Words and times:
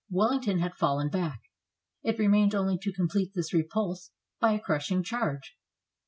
Wellington 0.09 0.57
had 0.61 0.73
fallen 0.73 1.09
back. 1.09 1.41
It 2.01 2.17
remained 2.17 2.55
only 2.55 2.75
to 2.75 2.91
complete 2.91 3.33
this 3.35 3.53
repulse 3.53 4.09
by 4.39 4.53
a 4.53 4.59
crushing 4.59 5.03
charge. 5.03 5.55